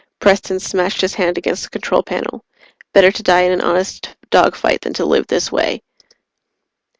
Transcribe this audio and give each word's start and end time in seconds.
Preston 0.19 0.59
smashed 0.59 0.99
his 1.01 1.13
hand 1.13 1.37
against 1.37 1.61
the 1.65 1.69
control 1.69 2.01
panel. 2.01 2.43
Better 2.91 3.11
to 3.11 3.21
die 3.21 3.41
in 3.41 3.51
an 3.51 3.61
honest 3.61 4.09
dogfight 4.31 4.81
than 4.81 4.93
to 4.95 5.05
live 5.05 5.27
this 5.27 5.51
way! 5.51 5.83